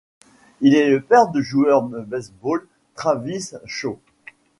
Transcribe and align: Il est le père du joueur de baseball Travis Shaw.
Il 0.61 0.73
est 0.73 0.89
le 0.89 0.99
père 0.99 1.27
du 1.27 1.43
joueur 1.43 1.83
de 1.83 1.99
baseball 1.99 2.65
Travis 2.95 3.51
Shaw. 3.65 3.99